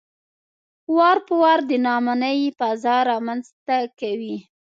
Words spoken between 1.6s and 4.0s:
د ناامنۍ فضا رامنځته